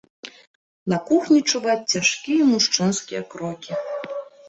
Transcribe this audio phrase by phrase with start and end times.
[0.93, 3.83] На кухні чуваць цяжкія мужчынскія крокі.